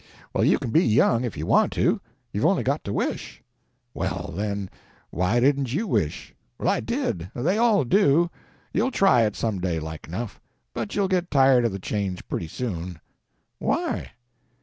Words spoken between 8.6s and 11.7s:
You'll try it, some day, like enough; but you'll get tired